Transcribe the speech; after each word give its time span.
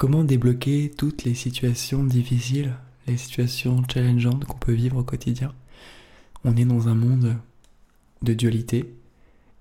comment 0.00 0.24
débloquer 0.24 0.90
toutes 0.96 1.24
les 1.24 1.34
situations 1.34 2.02
difficiles, 2.02 2.72
les 3.06 3.18
situations 3.18 3.82
challengeantes 3.86 4.46
qu'on 4.46 4.56
peut 4.56 4.72
vivre 4.72 4.96
au 4.96 5.04
quotidien? 5.04 5.52
On 6.42 6.56
est 6.56 6.64
dans 6.64 6.88
un 6.88 6.94
monde 6.94 7.36
de 8.22 8.32
dualité, 8.32 8.94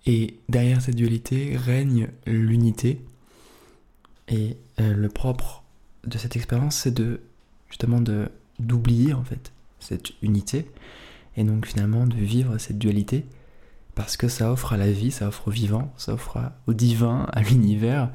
et 0.05 0.37
derrière 0.47 0.81
cette 0.81 0.95
dualité 0.95 1.57
règne 1.57 2.07
l'unité. 2.25 3.01
Et 4.29 4.55
euh, 4.79 4.93
le 4.93 5.09
propre 5.09 5.61
de 6.07 6.17
cette 6.17 6.37
expérience, 6.37 6.77
c'est 6.77 6.93
de 6.93 7.19
justement 7.67 7.99
d'oublier 8.59 9.13
en 9.13 9.25
fait 9.25 9.51
cette 9.81 10.11
unité 10.21 10.71
et 11.35 11.43
donc 11.43 11.65
finalement 11.65 12.07
de 12.07 12.15
vivre 12.15 12.57
cette 12.59 12.79
dualité 12.79 13.25
parce 13.93 14.15
que 14.15 14.29
ça 14.29 14.53
offre 14.53 14.71
à 14.71 14.77
la 14.77 14.89
vie, 14.89 15.11
ça 15.11 15.27
offre 15.27 15.49
au 15.49 15.51
vivant, 15.51 15.93
ça 15.97 16.13
offre 16.13 16.39
au 16.65 16.73
divin, 16.73 17.27
à 17.33 17.41
l'univers 17.41 18.09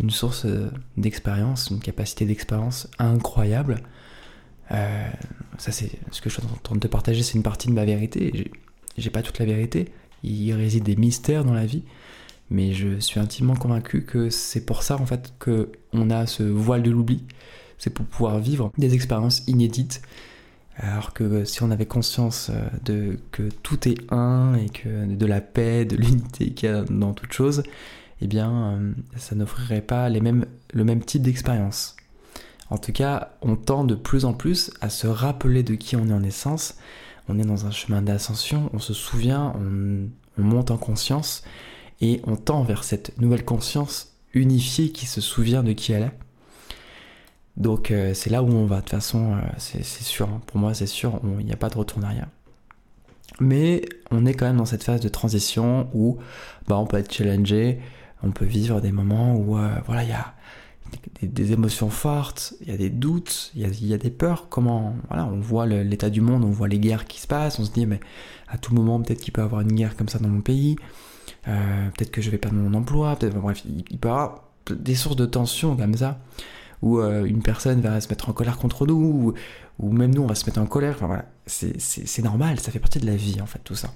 une 0.00 0.10
source 0.10 0.44
euh, 0.44 0.70
d'expérience, 0.96 1.68
une 1.70 1.80
capacité 1.80 2.24
d'expérience 2.24 2.88
incroyable. 2.98 3.82
Euh, 4.70 5.08
ça 5.58 5.72
c'est 5.72 5.90
ce 6.10 6.20
que 6.20 6.30
je 6.30 6.34
suis 6.34 6.44
en 6.44 6.56
train 6.62 6.74
de 6.74 6.80
te 6.80 6.88
partager, 6.88 7.22
c'est 7.22 7.34
une 7.34 7.42
partie 7.42 7.68
de 7.68 7.72
ma 7.72 7.84
vérité. 7.84 8.50
J'ai 8.96 9.10
pas 9.10 9.22
toute 9.22 9.38
la 9.38 9.44
vérité, 9.44 9.88
il 10.22 10.52
réside 10.52 10.84
des 10.84 10.96
mystères 10.96 11.44
dans 11.44 11.54
la 11.54 11.66
vie, 11.66 11.82
mais 12.50 12.72
je 12.72 12.98
suis 12.98 13.20
intimement 13.20 13.54
convaincu 13.54 14.04
que 14.04 14.30
c'est 14.30 14.64
pour 14.64 14.82
ça 14.82 14.96
en 14.96 15.06
fait 15.06 15.34
que 15.38 15.72
on 15.92 16.10
a 16.10 16.26
ce 16.26 16.42
voile 16.42 16.82
de 16.82 16.90
l'oubli, 16.90 17.24
c'est 17.78 17.90
pour 17.90 18.06
pouvoir 18.06 18.38
vivre 18.38 18.72
des 18.78 18.94
expériences 18.94 19.42
inédites. 19.46 20.02
Alors 20.76 21.12
que 21.12 21.44
si 21.44 21.62
on 21.62 21.70
avait 21.70 21.86
conscience 21.86 22.50
euh, 22.50 22.68
de 22.84 23.18
que 23.30 23.48
tout 23.62 23.88
est 23.88 23.94
un 24.12 24.54
et 24.56 24.68
que 24.68 25.06
de 25.06 25.26
la 25.26 25.40
paix, 25.40 25.84
de 25.84 25.94
l'unité 25.94 26.50
qu'il 26.50 26.68
y 26.68 26.72
a 26.72 26.82
dans 26.82 27.12
toute 27.12 27.32
chose, 27.32 27.62
eh 28.20 28.26
bien, 28.26 28.52
euh, 28.52 28.92
ça 29.16 29.34
n'offrirait 29.34 29.80
pas 29.80 30.08
les 30.08 30.20
mêmes, 30.20 30.46
le 30.72 30.84
même 30.84 31.04
type 31.04 31.22
d'expérience. 31.22 31.96
En 32.70 32.78
tout 32.78 32.92
cas, 32.92 33.32
on 33.42 33.56
tend 33.56 33.84
de 33.84 33.94
plus 33.94 34.24
en 34.24 34.32
plus 34.32 34.70
à 34.80 34.88
se 34.88 35.06
rappeler 35.06 35.62
de 35.62 35.74
qui 35.74 35.96
on 35.96 36.08
est 36.08 36.12
en 36.12 36.22
essence. 36.22 36.76
On 37.28 37.38
est 37.38 37.44
dans 37.44 37.66
un 37.66 37.70
chemin 37.70 38.02
d'ascension, 38.02 38.70
on 38.72 38.78
se 38.78 38.94
souvient, 38.94 39.54
on, 39.56 40.08
on 40.38 40.42
monte 40.42 40.70
en 40.70 40.76
conscience 40.76 41.42
et 42.00 42.20
on 42.24 42.36
tend 42.36 42.62
vers 42.62 42.84
cette 42.84 43.18
nouvelle 43.18 43.44
conscience 43.44 44.14
unifiée 44.34 44.90
qui 44.90 45.06
se 45.06 45.20
souvient 45.20 45.62
de 45.62 45.72
qui 45.72 45.92
elle 45.92 46.04
est. 46.04 46.12
Donc 47.56 47.90
euh, 47.90 48.14
c'est 48.14 48.30
là 48.30 48.42
où 48.42 48.48
on 48.48 48.66
va, 48.66 48.76
de 48.76 48.80
toute 48.80 48.90
façon, 48.90 49.34
euh, 49.34 49.40
c'est 49.58 49.84
sûr, 49.84 50.28
hein. 50.28 50.40
pour 50.46 50.58
moi 50.58 50.74
c'est 50.74 50.86
sûr, 50.86 51.20
il 51.38 51.46
n'y 51.46 51.52
a 51.52 51.56
pas 51.56 51.68
de 51.68 51.76
retour 51.76 51.98
en 51.98 52.02
arrière. 52.02 52.28
Mais 53.40 53.82
on 54.10 54.26
est 54.26 54.34
quand 54.34 54.46
même 54.46 54.56
dans 54.56 54.64
cette 54.64 54.82
phase 54.82 55.00
de 55.00 55.08
transition 55.08 55.88
où 55.94 56.18
bah, 56.68 56.76
on 56.76 56.86
peut 56.86 56.98
être 56.98 57.12
challengé, 57.12 57.80
on 58.24 58.30
peut 58.30 58.44
vivre 58.44 58.80
des 58.80 58.92
moments 58.92 59.36
où 59.36 59.58
euh, 59.58 59.68
voilà, 59.86 60.02
il 60.02 60.10
y 60.10 60.12
a 60.12 60.34
des, 61.22 61.52
émotions 61.52 61.90
fortes, 61.90 62.54
il 62.60 62.68
y 62.68 62.72
a 62.72 62.76
des 62.76 62.90
doutes, 62.90 63.50
il 63.54 63.62
y 63.62 63.94
a, 63.94 63.98
des 63.98 64.10
peurs. 64.10 64.48
Comment 64.48 64.96
voilà, 65.08 65.26
on 65.26 65.40
voit 65.40 65.66
l'état 65.66 66.10
du 66.10 66.20
monde, 66.20 66.44
on 66.44 66.50
voit 66.50 66.68
les 66.68 66.78
guerres 66.78 67.06
qui 67.06 67.20
se 67.20 67.26
passent, 67.26 67.58
on 67.58 67.64
se 67.64 67.72
dit 67.72 67.86
mais 67.86 68.00
à 68.48 68.58
tout 68.58 68.74
moment 68.74 69.00
peut-être 69.00 69.20
qu'il 69.20 69.32
peut 69.32 69.40
y 69.40 69.44
avoir 69.44 69.62
une 69.62 69.72
guerre 69.72 69.96
comme 69.96 70.08
ça 70.08 70.18
dans 70.18 70.28
mon 70.28 70.40
pays, 70.40 70.76
peut-être 71.44 72.10
que 72.10 72.22
je 72.22 72.30
vais 72.30 72.38
perdre 72.38 72.56
mon 72.56 72.74
emploi, 72.74 73.18
bref, 73.34 73.62
il 73.64 73.98
peut 73.98 74.08
y 74.08 74.10
avoir 74.10 74.44
des 74.70 74.94
sources 74.94 75.16
de 75.16 75.26
tension 75.26 75.76
comme 75.76 75.94
ça 75.94 76.18
où 76.84 77.00
euh, 77.00 77.24
une 77.24 77.42
personne 77.42 77.80
va 77.80 78.00
se 78.00 78.08
mettre 78.08 78.28
en 78.28 78.32
colère 78.32 78.58
contre 78.58 78.86
nous, 78.86 79.34
ou, 79.78 79.90
même 79.90 80.14
nous 80.14 80.22
on 80.22 80.26
va 80.26 80.34
se 80.34 80.44
mettre 80.44 80.60
en 80.60 80.66
colère. 80.66 80.94
Enfin 80.96 81.06
voilà, 81.06 81.24
c'est 81.46 82.22
normal, 82.22 82.60
ça 82.60 82.70
fait 82.70 82.78
partie 82.78 83.00
de 83.00 83.06
la 83.06 83.16
vie 83.16 83.40
en 83.40 83.46
fait, 83.46 83.60
tout 83.64 83.74
ça. 83.74 83.88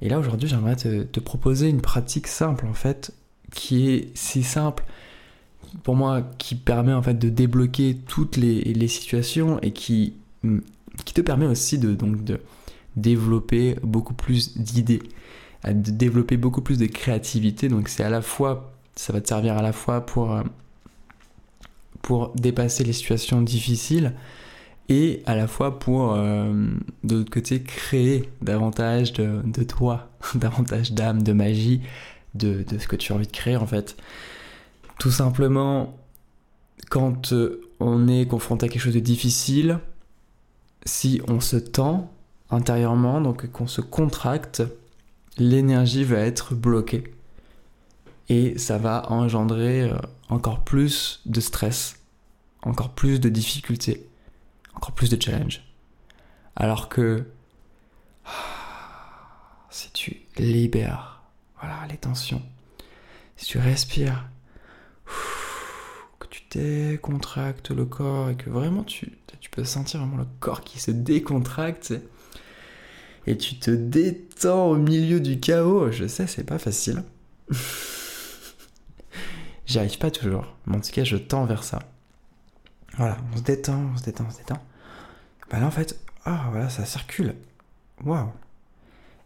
Et 0.00 0.08
là 0.08 0.18
aujourd'hui, 0.18 0.48
j'aimerais 0.48 0.76
te, 0.76 1.20
proposer 1.20 1.68
une 1.68 1.80
pratique 1.80 2.26
simple 2.26 2.66
en 2.66 2.74
fait, 2.74 3.12
qui 3.52 3.90
est 3.90 4.16
si 4.16 4.42
simple 4.42 4.84
pour 5.82 5.96
moi, 5.96 6.22
qui 6.38 6.54
permet 6.54 6.92
en 6.92 7.02
fait 7.02 7.18
de 7.18 7.28
débloquer 7.28 7.96
toutes 8.06 8.36
les, 8.36 8.88
situations 8.88 9.60
et 9.60 9.72
qui, 9.72 10.14
mm, 10.42 10.60
qui 11.04 11.14
te 11.14 11.20
permet 11.20 11.46
aussi 11.46 11.78
de, 11.78 11.94
donc, 11.94 12.24
de 12.24 12.40
développer 12.96 13.76
beaucoup 13.82 14.14
plus 14.14 14.56
d'idées, 14.56 15.02
de 15.64 15.90
développer 15.90 16.36
beaucoup 16.36 16.62
plus 16.62 16.78
de 16.78 16.86
créativité. 16.86 17.68
Donc 17.68 17.88
c'est 17.88 18.04
à 18.04 18.10
la 18.10 18.22
fois, 18.22 18.72
ça 18.94 19.12
va 19.12 19.20
te 19.20 19.28
servir 19.28 19.56
à 19.56 19.62
la 19.62 19.72
fois 19.72 20.06
pour 20.06 20.32
euh, 20.32 20.42
pour 22.02 22.32
dépasser 22.34 22.84
les 22.84 22.92
situations 22.92 23.42
difficiles 23.42 24.14
et 24.88 25.22
à 25.26 25.36
la 25.36 25.46
fois 25.46 25.78
pour, 25.78 26.14
euh, 26.14 26.52
de 27.04 27.16
l'autre 27.16 27.30
côté, 27.30 27.62
créer 27.62 28.28
davantage 28.40 29.12
de, 29.12 29.42
de 29.44 29.62
toi, 29.62 30.08
davantage 30.34 30.92
d'âme, 30.92 31.22
de 31.22 31.32
magie, 31.32 31.82
de, 32.34 32.62
de, 32.62 32.78
ce 32.78 32.88
que 32.88 32.96
tu 32.96 33.12
as 33.12 33.16
envie 33.16 33.26
de 33.26 33.32
créer 33.32 33.56
en 33.56 33.66
fait. 33.66 33.96
Tout 34.98 35.10
simplement, 35.10 35.96
quand 36.90 37.32
euh, 37.32 37.60
on 37.80 38.08
est 38.08 38.26
confronté 38.26 38.66
à 38.66 38.68
quelque 38.68 38.82
chose 38.82 38.94
de 38.94 39.00
difficile, 39.00 39.78
si 40.84 41.20
on 41.28 41.40
se 41.40 41.56
tend 41.56 42.10
intérieurement, 42.50 43.20
donc 43.20 43.50
qu'on 43.50 43.66
se 43.66 43.80
contracte, 43.80 44.62
l'énergie 45.36 46.04
va 46.04 46.18
être 46.18 46.54
bloquée. 46.54 47.04
Et 48.30 48.58
ça 48.58 48.78
va 48.78 49.10
engendrer 49.10 49.82
euh, 49.82 49.96
encore 50.28 50.64
plus 50.64 51.20
de 51.26 51.40
stress, 51.40 52.00
encore 52.62 52.90
plus 52.90 53.20
de 53.20 53.28
difficultés, 53.28 54.07
encore 54.78 54.92
plus 54.92 55.10
de 55.10 55.20
challenges. 55.20 55.60
Alors 56.54 56.88
que 56.88 57.26
si 59.70 59.90
tu 59.92 60.22
libères 60.36 61.20
voilà, 61.60 61.84
les 61.90 61.96
tensions, 61.96 62.42
si 63.36 63.46
tu 63.46 63.58
respires, 63.58 64.28
que 66.20 66.28
tu 66.28 66.42
décontractes 66.50 67.70
le 67.70 67.86
corps 67.86 68.30
et 68.30 68.36
que 68.36 68.50
vraiment 68.50 68.84
tu, 68.84 69.18
tu 69.40 69.50
peux 69.50 69.64
sentir 69.64 69.98
vraiment 69.98 70.18
le 70.18 70.26
corps 70.38 70.62
qui 70.62 70.78
se 70.78 70.92
décontracte 70.92 71.92
et 73.26 73.36
tu 73.36 73.58
te 73.58 73.72
détends 73.72 74.68
au 74.68 74.76
milieu 74.76 75.18
du 75.18 75.40
chaos, 75.40 75.90
je 75.90 76.06
sais, 76.06 76.28
c'est 76.28 76.44
pas 76.44 76.58
facile. 76.58 77.02
J'y 79.66 79.80
arrive 79.80 79.98
pas 79.98 80.12
toujours, 80.12 80.54
mais 80.66 80.76
en 80.76 80.80
tout 80.80 80.92
cas, 80.92 81.02
je 81.02 81.16
tends 81.16 81.46
vers 81.46 81.64
ça. 81.64 81.80
Voilà, 82.96 83.16
on 83.32 83.36
se 83.36 83.42
détend, 83.42 83.90
on 83.94 83.96
se 83.96 84.04
détend, 84.04 84.24
on 84.26 84.30
se 84.30 84.38
détend. 84.38 84.58
Bah 85.50 85.60
là, 85.60 85.66
en 85.66 85.70
fait, 85.70 85.98
ah 86.24 86.48
voilà, 86.50 86.68
ça 86.68 86.84
circule. 86.84 87.34
Waouh! 88.04 88.30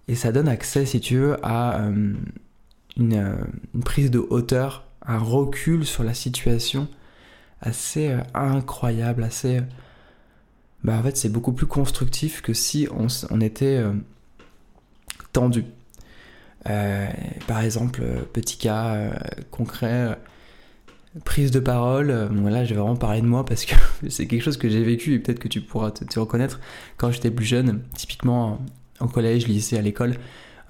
Et 0.09 0.15
ça 0.15 0.33
donne 0.33 0.49
accès, 0.49 0.87
si 0.87 1.01
tu 1.01 1.17
veux, 1.17 1.37
à 1.45 1.81
euh, 1.81 2.15
une, 2.97 3.47
une, 3.75 3.83
prise 3.83 4.11
de 4.11 4.19
hauteur, 4.19 4.85
un 5.05 5.19
recul 5.19 5.87
sur 5.87 6.05
la 6.05 6.15
situation 6.15 6.89
assez 7.61 8.11
euh, 8.11 8.21
incroyable, 8.35 9.23
assez. 9.23 9.61
bah 10.85 10.99
en 10.99 11.03
fait, 11.03 11.17
c'est 11.17 11.29
beaucoup 11.29 11.53
plus 11.53 11.67
constructif 11.67 12.43
que 12.43 12.53
si 12.53 12.89
on, 12.91 13.07
on 13.31 13.41
était 13.41 13.79
euh, 13.79 13.95
tendu. 15.33 15.65
par 16.65 17.61
exemple, 17.61 18.03
petit 18.33 18.59
cas 18.59 19.11
concret, 19.51 20.19
prise 21.25 21.51
de 21.51 21.61
parole, 21.61 22.11
euh, 22.11 22.51
là 22.51 22.65
je 22.65 22.75
vais 22.75 22.81
vraiment 22.81 22.97
parler 22.97 23.21
de 23.21 23.27
moi 23.27 23.45
parce 23.45 23.65
que 23.65 23.75
c'est 24.09 24.27
quelque 24.27 24.43
chose 24.43 24.57
que 24.57 24.69
j'ai 24.69 24.83
vécu 24.83 25.15
et 25.15 25.19
peut-être 25.19 25.39
que 25.39 25.49
tu 25.49 25.61
pourras 25.61 25.91
te, 25.91 26.19
reconnaître. 26.19 26.61
Quand 26.97 27.11
j'étais 27.11 27.31
plus 27.31 27.45
jeune, 27.45 27.83
typiquement 27.97 28.61
en 29.01 29.09
collège, 29.09 29.47
lycée, 29.47 29.77
à 29.77 29.83
l'école, 29.83 30.15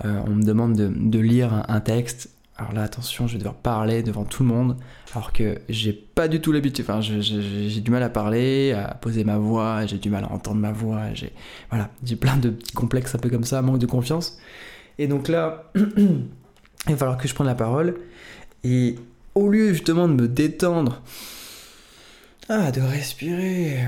euh, 0.04 0.20
on 0.26 0.30
me 0.30 0.42
demande 0.42 0.74
de, 0.74 1.18
lire 1.18 1.64
un, 1.68 1.80
texte. 1.80 2.30
Alors 2.56 2.72
là, 2.72 2.82
attention, 2.82 3.26
je 3.26 3.34
vais 3.34 3.38
devoir 3.38 3.54
parler 3.54 4.02
devant 4.02 4.24
tout 4.24 4.42
le 4.42 4.48
monde, 4.48 4.76
alors 5.14 5.32
que 5.32 5.58
j'ai 5.68 5.92
pas 5.92 6.28
du 6.28 6.40
tout 6.40 6.52
l'habitude. 6.52 6.84
Enfin, 6.88 7.00
j'ai 7.00 7.80
du 7.80 7.90
mal 7.90 8.02
à 8.02 8.08
parler, 8.08 8.72
à 8.72 8.94
poser 8.94 9.24
ma 9.24 9.38
voix, 9.38 9.86
j'ai 9.86 9.98
du 9.98 10.10
mal 10.10 10.24
à 10.24 10.32
entendre 10.32 10.60
ma 10.60 10.72
voix. 10.72 11.12
J'ai 11.14 11.32
voilà, 11.70 11.90
j'ai 12.04 12.16
plein 12.16 12.36
de 12.36 12.50
petits 12.50 12.72
complexes 12.72 13.14
un 13.14 13.18
peu 13.18 13.30
comme 13.30 13.44
ça, 13.44 13.62
manque 13.62 13.78
de 13.78 13.86
confiance. 13.86 14.38
Et 14.98 15.06
donc 15.06 15.28
là, 15.28 15.70
il 15.74 16.24
va 16.88 16.96
falloir 16.96 17.18
que 17.18 17.28
je 17.28 17.34
prenne 17.34 17.46
la 17.46 17.54
parole. 17.54 17.96
Et 18.64 18.96
au 19.34 19.48
lieu 19.48 19.72
justement 19.72 20.08
de 20.08 20.14
me 20.14 20.28
détendre, 20.28 21.02
ah, 22.48 22.70
de 22.70 22.80
respirer, 22.80 23.78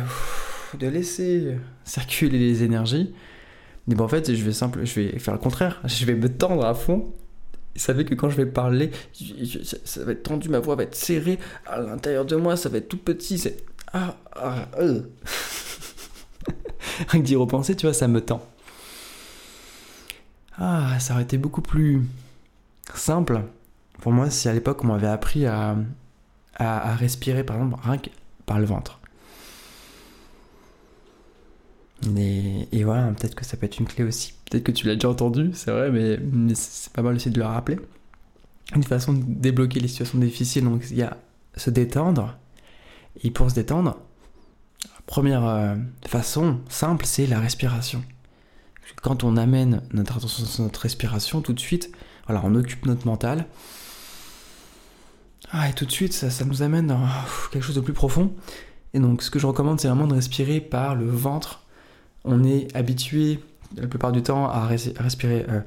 de 0.78 0.86
laisser 0.86 1.56
circuler 1.84 2.38
les 2.38 2.62
énergies, 2.62 3.14
mais 3.86 3.94
bon, 3.94 4.04
en 4.04 4.08
fait, 4.08 4.34
je 4.34 4.42
vais 4.42 4.52
simple, 4.52 4.84
je 4.84 5.00
vais 5.00 5.18
faire 5.18 5.34
le 5.34 5.40
contraire. 5.40 5.80
Je 5.86 6.04
vais 6.06 6.14
me 6.14 6.28
tendre 6.28 6.64
à 6.64 6.74
fond. 6.74 7.12
Vous 7.74 7.80
savez 7.80 8.04
que 8.04 8.14
quand 8.14 8.30
je 8.30 8.36
vais 8.36 8.46
parler, 8.46 8.92
ça 9.84 10.04
va 10.04 10.12
être 10.12 10.22
tendu, 10.22 10.48
ma 10.48 10.60
voix 10.60 10.76
va 10.76 10.84
être 10.84 10.94
serrée 10.94 11.40
à 11.66 11.80
l'intérieur 11.80 12.24
de 12.24 12.36
moi, 12.36 12.56
ça 12.56 12.68
va 12.68 12.78
être 12.78 12.88
tout 12.88 12.98
petit. 12.98 13.36
C'est 13.36 13.56
ah, 13.92 14.16
ah 14.36 14.68
euh. 14.78 15.02
Rien 17.08 17.20
que 17.20 17.26
d'y 17.26 17.34
repenser, 17.34 17.74
tu 17.74 17.86
vois, 17.86 17.92
ça 17.92 18.06
me 18.06 18.20
tend. 18.20 18.46
Ah, 20.56 21.00
ça 21.00 21.14
aurait 21.14 21.24
été 21.24 21.36
beaucoup 21.36 21.62
plus 21.62 22.02
simple 22.94 23.42
pour 24.00 24.12
moi, 24.12 24.30
si 24.30 24.48
à 24.48 24.52
l'époque 24.52 24.84
on 24.84 24.88
m'avait 24.88 25.06
appris 25.06 25.46
à, 25.46 25.76
à, 26.56 26.94
respirer, 26.94 27.44
par 27.44 27.56
exemple, 27.56 27.76
rien 27.82 27.98
que 27.98 28.10
par 28.46 28.58
le 28.58 28.64
ventre. 28.64 29.00
Et, 32.16 32.84
voilà, 32.84 33.06
peut-être 33.12 33.34
que 33.34 33.44
ça 33.44 33.56
peut 33.56 33.64
être 33.66 33.78
une 33.78 33.86
clé 33.86 34.04
aussi. 34.04 34.34
Peut-être 34.50 34.64
que 34.64 34.72
tu 34.72 34.86
l'as 34.86 34.94
déjà 34.94 35.08
entendu, 35.08 35.50
c'est 35.54 35.70
vrai, 35.70 35.90
mais, 35.90 36.18
c'est 36.54 36.92
pas 36.92 37.02
mal 37.02 37.14
aussi 37.14 37.30
de 37.30 37.38
le 37.38 37.46
rappeler. 37.46 37.78
Une 38.74 38.82
façon 38.82 39.14
de 39.14 39.22
débloquer 39.24 39.80
les 39.80 39.88
situations 39.88 40.18
difficiles, 40.18 40.64
donc 40.64 40.84
il 40.90 40.96
y 40.96 41.02
a 41.02 41.16
se 41.56 41.70
détendre, 41.70 42.36
Et 43.22 43.30
pour 43.30 43.48
se 43.48 43.54
détendre, 43.54 43.96
première 45.06 45.46
euh, 45.46 45.76
façon 46.06 46.60
simple, 46.68 47.06
c'est 47.06 47.26
la 47.26 47.40
respiration. 47.40 48.02
Quand 49.02 49.24
on 49.24 49.36
amène 49.36 49.82
notre 49.92 50.16
attention 50.16 50.44
sur 50.44 50.64
notre 50.64 50.80
respiration, 50.80 51.40
tout 51.40 51.52
de 51.52 51.60
suite, 51.60 51.90
voilà, 52.26 52.42
on 52.44 52.54
occupe 52.54 52.84
notre 52.86 53.06
mental. 53.06 53.46
Ah, 55.56 55.68
et 55.68 55.72
tout 55.72 55.86
de 55.86 55.92
suite, 55.92 56.12
ça, 56.12 56.44
nous 56.44 56.62
amène 56.62 56.88
dans 56.88 57.06
quelque 57.52 57.62
chose 57.62 57.76
de 57.76 57.80
plus 57.80 57.92
profond. 57.92 58.34
Et 58.92 58.98
donc, 58.98 59.22
ce 59.22 59.30
que 59.30 59.38
je 59.38 59.46
recommande, 59.46 59.78
c'est 59.78 59.86
vraiment 59.86 60.08
de 60.08 60.14
respirer 60.14 60.60
par 60.60 60.96
le 60.96 61.06
ventre. 61.06 61.62
On 62.24 62.42
est 62.42 62.74
habitué, 62.74 63.38
la 63.76 63.86
plupart 63.86 64.10
du 64.10 64.20
temps, 64.20 64.48
à, 64.48 64.66
respirer 64.66 65.46
euh, 65.48 65.60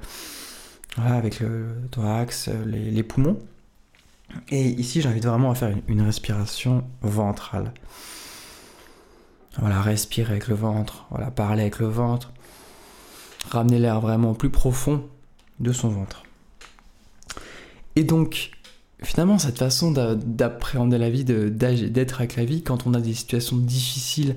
avec 0.98 1.40
le 1.40 1.68
thorax, 1.90 2.50
les, 2.66 3.02
poumons. 3.02 3.40
Et 4.50 4.68
ici, 4.72 5.00
j'invite 5.00 5.26
vraiment 5.26 5.52
à 5.52 5.56
faire 5.56 5.74
une 5.88 6.02
respiration 6.02 6.84
ventrale. 7.02 7.74
Voilà, 9.58 9.82
respirer 9.82 10.32
avec 10.32 10.50
le 10.50 10.56
ventre, 10.56 11.06
voilà, 11.12 11.32
parler 11.32 11.62
avec 11.62 11.80
le 11.80 11.88
ventre, 11.88 12.34
ramener 13.50 13.80
l'air 13.80 14.02
vraiment 14.02 14.34
plus 14.34 14.50
profond 14.50 15.08
de 15.62 15.72
son 15.72 15.88
ventre. 15.88 16.24
Et 17.96 18.04
donc, 18.04 18.52
finalement, 19.04 19.38
cette 19.38 19.60
façon 19.60 19.92
d'appréhender 19.92 20.98
la 20.98 21.10
vie, 21.10 21.24
d'être 21.24 22.20
avec 22.20 22.36
la 22.36 22.46
vie, 22.46 22.64
quand 22.64 22.88
on 22.88 22.94
a 22.94 23.02
des 23.02 23.14
situations 23.14 23.58
difficiles, 23.58 24.36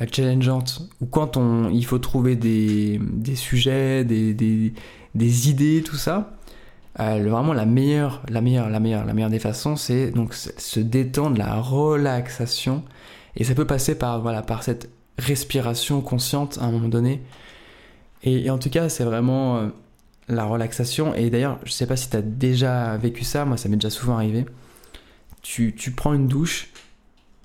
euh, 0.00 0.06
challengeantes, 0.10 0.88
ou 1.00 1.06
quand 1.06 1.36
on, 1.36 1.68
il 1.68 1.84
faut 1.84 1.98
trouver 1.98 2.36
des, 2.36 3.00
sujets, 3.34 4.04
des, 4.04 5.48
idées, 5.48 5.82
tout 5.84 5.96
ça, 5.96 6.32
euh, 6.98 7.22
vraiment 7.28 7.52
la 7.52 7.66
meilleure, 7.66 8.22
la 8.28 8.40
meilleure, 8.40 8.70
la 8.70 8.80
meilleure, 8.80 9.04
la 9.04 9.12
meilleure 9.12 9.30
des 9.30 9.38
façons, 9.38 9.76
c'est 9.76 10.10
donc 10.10 10.34
se 10.34 10.80
détendre, 10.80 11.36
la 11.36 11.60
relaxation, 11.60 12.82
et 13.36 13.44
ça 13.44 13.54
peut 13.54 13.66
passer 13.66 13.96
par, 13.96 14.20
voilà, 14.20 14.42
par 14.42 14.62
cette 14.62 14.90
respiration 15.18 16.00
consciente 16.00 16.58
à 16.60 16.64
un 16.64 16.72
moment 16.72 16.88
donné. 16.88 17.22
Et, 18.22 18.50
en 18.50 18.58
tout 18.58 18.70
cas, 18.70 18.88
c'est 18.88 19.04
vraiment 19.04 19.56
euh, 19.58 19.68
la 20.30 20.44
relaxation. 20.44 21.14
Et 21.14 21.30
d'ailleurs, 21.30 21.58
je 21.64 21.72
sais 21.72 21.86
pas 21.86 21.96
si 21.96 22.10
tu 22.10 22.16
as 22.16 22.22
déjà 22.22 22.96
vécu 22.96 23.24
ça, 23.24 23.44
moi 23.44 23.56
ça 23.56 23.68
m'est 23.68 23.76
déjà 23.76 23.90
souvent 23.90 24.14
arrivé. 24.14 24.46
Tu, 25.42 25.74
tu 25.74 25.92
prends 25.92 26.12
une 26.12 26.26
douche, 26.26 26.68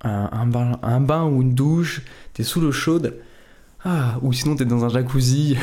un, 0.02 0.46
bain, 0.46 0.80
un 0.84 1.00
bain 1.00 1.26
ou 1.26 1.42
une 1.42 1.54
douche, 1.54 2.02
tu 2.34 2.42
es 2.42 2.46
sous 2.46 2.62
l'eau 2.62 2.72
chaude. 2.72 3.16
Ah, 3.84 4.18
ou 4.22 4.34
sinon 4.34 4.56
tu 4.56 4.64
es 4.64 4.66
dans 4.66 4.84
un 4.84 4.90
jacuzzi. 4.90 5.58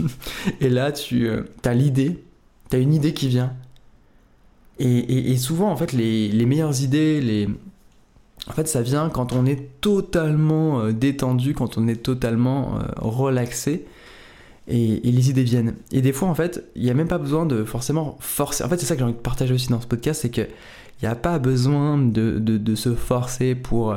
et 0.60 0.68
là, 0.68 0.92
tu 0.92 1.28
euh, 1.28 1.42
as 1.64 1.74
l'idée, 1.74 2.24
tu 2.70 2.76
as 2.76 2.78
une 2.78 2.94
idée 2.94 3.12
qui 3.12 3.28
vient. 3.28 3.52
Et, 4.78 5.30
et, 5.32 5.36
souvent, 5.38 5.70
en 5.70 5.76
fait, 5.76 5.92
les, 5.92 6.28
les 6.28 6.44
meilleures 6.44 6.82
idées, 6.82 7.22
les, 7.22 7.48
en 8.48 8.52
fait, 8.52 8.68
ça 8.68 8.82
vient 8.82 9.08
quand 9.08 9.32
on 9.32 9.46
est 9.46 9.80
totalement 9.80 10.80
euh, 10.80 10.92
détendu, 10.92 11.54
quand 11.54 11.78
on 11.78 11.88
est 11.88 12.02
totalement 12.02 12.78
euh, 12.78 12.82
relaxé. 12.96 13.86
Et, 14.68 15.00
les 15.04 15.30
idées 15.30 15.44
viennent. 15.44 15.74
Et 15.92 16.02
des 16.02 16.12
fois, 16.12 16.28
en 16.28 16.34
fait, 16.34 16.64
il 16.74 16.82
n'y 16.82 16.90
a 16.90 16.94
même 16.94 17.08
pas 17.08 17.18
besoin 17.18 17.46
de 17.46 17.64
forcément 17.64 18.16
forcer. 18.20 18.64
En 18.64 18.68
fait, 18.68 18.78
c'est 18.78 18.86
ça 18.86 18.94
que 18.94 19.00
j'ai 19.00 19.04
envie 19.04 19.14
de 19.14 19.18
partager 19.18 19.54
aussi 19.54 19.68
dans 19.68 19.80
ce 19.80 19.86
podcast, 19.86 20.22
c'est 20.22 20.30
qu'il 20.30 20.48
n'y 21.02 21.08
a 21.08 21.14
pas 21.14 21.38
besoin 21.38 21.98
de, 21.98 22.74
se 22.74 22.94
forcer 22.94 23.54
pour, 23.54 23.96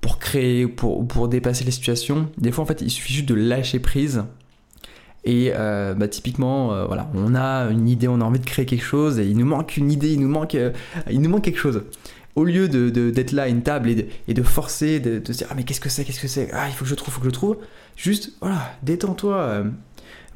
pour 0.00 0.18
créer, 0.18 0.66
pour, 0.66 1.06
pour 1.06 1.28
dépasser 1.28 1.64
les 1.64 1.70
situations. 1.70 2.28
Des 2.38 2.50
fois, 2.50 2.64
en 2.64 2.66
fait, 2.66 2.80
il 2.80 2.90
suffit 2.90 3.12
juste 3.12 3.28
de 3.28 3.34
lâcher 3.34 3.78
prise. 3.78 4.24
Et 5.24 5.52
euh, 5.54 5.92
bah, 5.92 6.08
typiquement, 6.08 6.86
voilà, 6.86 7.10
on 7.14 7.34
a 7.34 7.70
une 7.70 7.88
idée, 7.88 8.08
on 8.08 8.22
a 8.22 8.24
envie 8.24 8.40
de 8.40 8.46
créer 8.46 8.64
quelque 8.64 8.84
chose, 8.84 9.18
et 9.18 9.26
il 9.26 9.36
nous 9.36 9.44
manque 9.44 9.76
une 9.76 9.92
idée, 9.92 10.14
il 10.14 10.20
nous 10.20 10.30
manque, 10.30 10.56
il 11.10 11.20
nous 11.20 11.28
manque 11.28 11.44
quelque 11.44 11.58
chose 11.58 11.82
au 12.36 12.44
lieu 12.44 12.68
d'être 12.68 12.92
de, 12.92 13.10
d'être 13.10 13.32
là 13.32 13.42
à 13.42 13.48
une 13.48 13.62
table 13.62 13.90
et 14.28 14.34
de, 14.34 14.42
forcer, 14.42 15.00
de, 15.00 15.20
se 15.32 15.38
dire 15.38 15.48
ah 15.50 15.54
mais 15.54 15.64
qu'est-ce 15.64 15.80
que 15.80 15.88
c'est, 15.88 16.04
qu'est-ce 16.04 16.20
que 16.20 16.28
c'est, 16.28 16.50
ah 16.52 16.68
il 16.68 16.74
faut 16.74 16.84
que 16.84 16.90
je 16.90 16.94
trouve, 16.94 17.12
il 17.12 17.14
faut 17.14 17.20
que 17.20 17.26
je 17.26 17.32
trouve, 17.32 17.56
juste 17.96 18.32
voilà, 18.40 18.72
détends-toi, 18.82 19.36
euh, 19.36 19.64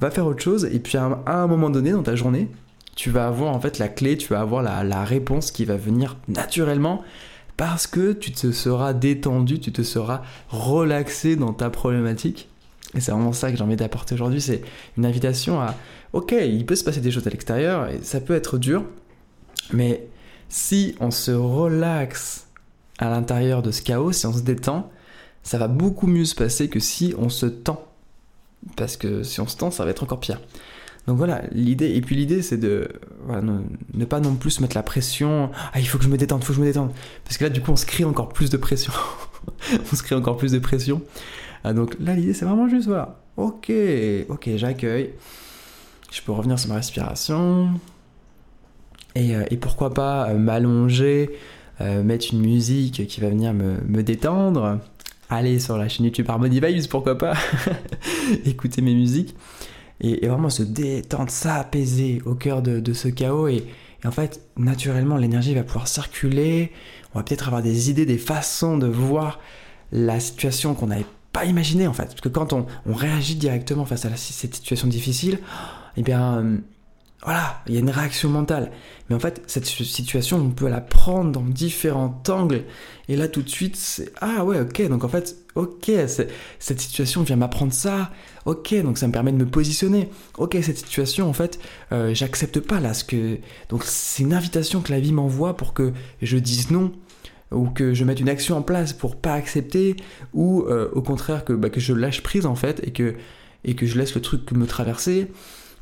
va 0.01 0.11
faire 0.11 0.27
autre 0.27 0.43
chose 0.43 0.65
et 0.65 0.79
puis 0.79 0.99
à, 0.99 1.23
un 1.27 1.47
moment 1.47 1.71
donné 1.71 1.93
dans 1.93 2.03
ta 2.03 2.17
journée, 2.17 2.49
tu 2.97 3.11
vas 3.11 3.27
avoir 3.27 3.55
en 3.55 3.61
fait 3.61 3.79
la 3.79 3.89
clé, 3.89 4.17
tu 4.17 4.29
vas 4.29 4.41
avoir 4.41 4.63
la, 4.63 5.05
réponse 5.05 5.51
qui 5.51 5.65
va 5.65 5.77
venir 5.77 6.17
naturellement 6.29 7.03
parce 7.57 7.87
que 7.87 8.13
tu 8.13 8.33
te 8.33 8.51
seras 8.53 8.93
détendu, 8.93 9.61
tu 9.61 9.73
te 9.73 9.83
seras 9.83 10.23
relaxé 10.49 11.37
dans 11.37 11.53
ta 11.53 11.71
problématique. 11.71 12.49
Et 12.95 13.01
c'est 13.01 13.13
vraiment 13.13 13.33
ça 13.33 13.51
que 13.51 13.57
j'ai 13.57 13.63
envie 13.63 13.77
d'apporter 13.77 14.15
aujourd'hui, 14.15 14.41
c'est 14.41 14.63
une 14.97 15.07
invitation 15.07 15.61
à, 15.61 15.75
ok, 16.13 16.33
il 16.33 16.65
peut 16.65 16.77
se 16.77 16.85
passer 16.85 17.01
des 17.01 17.11
choses 17.11 17.27
à 17.27 17.31
l'extérieur, 17.31 17.89
et 17.89 18.01
ça 18.03 18.21
peut 18.21 18.35
être 18.35 18.57
dur, 18.57 18.85
mais 19.73 20.07
si 20.49 20.95
on 21.01 21.11
se 21.11 21.33
relaxe 21.33 22.47
à 22.99 23.11
l'intérieur 23.11 23.63
de 23.63 23.73
ce 23.73 23.83
chaos, 23.83 24.13
si 24.13 24.27
on 24.27 24.33
se 24.33 24.43
détend, 24.43 24.91
ça 25.43 25.59
va 25.59 25.69
beaucoup 25.69 26.07
mieux 26.07 26.25
se 26.25 26.35
passer 26.35 26.69
que 26.69 26.81
si 26.81 27.15
on 27.19 27.29
se 27.29 27.47
tend. 27.47 27.85
Parce 28.77 28.97
que 28.97 29.23
si 29.23 29.41
on 29.41 29.47
se 29.47 29.57
tend, 29.57 29.71
ça 29.71 29.85
va 29.85 29.91
être 29.91 30.03
encore 30.03 30.21
pire. 30.21 30.41
Donc 31.07 31.19
voilà, 31.19 31.43
l'idée, 31.53 31.95
et 31.95 32.01
puis 32.01 32.17
l'idée 32.17 32.41
c'est 32.41 32.57
de 32.57 32.89
ne, 33.29 34.05
pas 34.07 34.21
non 34.21 34.37
plus 34.37 34.53
se 34.53 34.63
mettre 34.63 34.75
la 34.75 34.83
pression, 34.83 35.51
ah 35.75 35.79
il 35.79 35.87
faut 35.87 35.99
que 35.99 36.05
je 36.05 36.09
me 36.09 36.17
détende, 36.17 36.41
il 36.43 36.47
faut 36.47 36.53
que 36.53 36.57
je 36.57 36.63
me 36.63 36.67
détende. 36.67 36.93
Parce 37.25 37.37
que 37.37 37.45
là 37.45 37.51
du 37.51 37.61
coup 37.61 37.73
on 37.73 37.77
se 37.77 37.85
crée 37.85 38.05
encore 38.05 38.31
plus 38.31 38.49
de 38.49 38.57
pression. 38.57 38.93
on 39.93 39.97
se 39.97 40.03
crée 40.03 40.15
encore 40.15 40.39
plus 40.39 40.53
de 40.53 40.59
pression. 40.59 41.03
Ah, 41.63 41.75
donc 41.75 41.97
là 42.01 42.15
l'idée 42.15 42.33
c'est 42.33 42.47
vraiment 42.47 42.69
juste 42.69 42.87
voilà, 42.87 43.21
ok, 43.37 43.71
ok 44.31 44.51
j'accueille, 44.57 45.11
je 46.11 46.23
peux 46.23 46.33
revenir 46.33 46.59
sur 46.59 46.71
ma 46.71 46.77
respiration, 46.77 47.69
euh, 49.17 49.45
et, 49.51 49.57
pourquoi 49.57 49.95
pas 49.95 50.29
euh, 50.29 50.39
m'allonger, 50.39 51.31
euh, 51.81 52.03
mettre 52.03 52.27
une 52.33 52.41
musique 52.41 53.07
qui 53.07 53.21
va 53.21 53.29
venir 53.29 53.53
me, 53.55 54.03
détendre, 54.03 54.79
aller 55.35 55.59
sur 55.59 55.77
la 55.77 55.89
chaîne 55.89 56.07
YouTube 56.07 56.27
Harmony 56.29 56.61
Vibes, 56.61 56.89
pourquoi 56.89 57.19
pas, 57.19 57.35
écouter 58.45 58.83
mes 58.83 58.95
musiques, 58.95 59.35
et, 60.01 60.27
vraiment 60.27 60.51
se 60.51 60.63
détendre, 60.63 61.31
s'apaiser 61.31 62.23
au 62.27 62.35
cœur 62.35 62.63
de, 62.63 62.93
ce 62.93 63.09
chaos. 63.09 63.49
Et, 63.49 63.65
en 64.05 64.11
fait, 64.11 64.41
naturellement, 64.57 65.17
l'énergie 65.17 65.55
va 65.55 65.63
pouvoir 65.63 65.89
circuler, 65.89 66.73
on 67.15 67.19
va 67.19 67.25
peut-être 67.25 67.47
avoir 67.47 67.63
des 67.63 67.91
idées, 67.91 68.05
des 68.05 68.19
façons 68.19 68.77
de 68.77 68.87
voir 68.87 69.41
la 69.93 70.21
situation 70.21 70.75
qu'on 70.75 70.89
n'avait 70.89 71.07
pas 71.33 71.45
imaginé 71.45 71.87
en 71.87 71.93
fait. 71.93 72.05
Parce 72.07 72.21
que 72.21 72.29
quand 72.29 72.53
on, 72.53 72.67
réagit 72.87 73.37
directement 73.37 73.85
face 73.85 74.05
à 74.05 74.17
cette 74.17 74.55
situation 74.55 74.89
difficile, 74.89 75.39
eh 75.97 76.03
bien, 76.03 76.61
voilà, 77.25 77.63
il 77.67 77.75
y 77.75 77.77
a 77.79 77.81
une 77.81 77.91
réaction 77.91 78.29
mentale. 78.29 78.71
Mais 79.09 79.17
en 79.17 79.19
fait, 79.19 79.43
cette 79.47 79.65
situation, 79.65 80.37
on 80.37 80.51
peut 80.51 80.69
la 80.69 80.83
prendre 80.83 81.33
dans 81.33 81.43
différents 81.43 82.23
angles. 82.29 82.65
Et 83.09 83.17
là, 83.17 83.29
tout 83.29 83.41
de 83.41 83.49
suite, 83.49 83.77
c'est 83.77 84.13
Ah 84.21 84.45
ouais, 84.45 84.61
ok, 84.61 84.89
donc 84.89 85.05
en 85.05 85.09
fait, 85.09 85.37
ok, 85.55 85.91
cette 86.59 86.81
situation 86.81 87.23
vient 87.23 87.37
m'apprendre 87.37 87.73
ça. 87.73 88.11
Ok, 88.45 88.75
donc 88.83 88.99
ça 88.99 89.07
me 89.07 89.13
permet 89.13 89.33
de 89.33 89.39
me 89.39 89.47
positionner. 89.47 90.11
Ok, 90.37 90.59
cette 90.61 90.77
situation, 90.77 91.27
en 91.27 91.33
fait, 91.33 91.59
euh, 91.93 92.13
j'accepte 92.15 92.61
pas 92.61 92.79
là 92.79 92.93
ce 92.93 93.05
que. 93.05 93.39
Donc 93.71 93.85
c'est 93.85 94.23
une 94.23 94.35
invitation 94.35 94.83
que 94.83 94.93
la 94.93 95.01
vie 95.01 95.13
m'envoie 95.13 95.57
pour 95.57 95.73
que 95.73 95.95
je 96.21 96.37
dise 96.37 96.71
non. 96.71 96.93
Ou 97.53 97.69
que 97.71 97.95
je 97.95 98.05
mette 98.05 98.21
une 98.21 98.29
action 98.29 98.57
en 98.57 98.63
place 98.63 98.93
pour 98.93 99.17
pas 99.17 99.33
accepter. 99.33 99.97
Ou 100.35 100.63
euh, 100.63 100.91
au 100.93 101.01
contraire, 101.01 101.47
que, 101.47 101.55
bah, 101.55 101.71
que 101.71 101.81
je 101.81 101.95
lâche 101.95 102.23
prise 102.23 102.45
en 102.45 102.55
fait. 102.55 102.81
Et 102.87 102.91
que, 102.93 103.15
et 103.65 103.75
que 103.75 103.87
je 103.87 103.99
laisse 103.99 104.15
le 104.15 104.21
truc 104.21 104.53
me 104.53 104.67
traverser. 104.67 105.31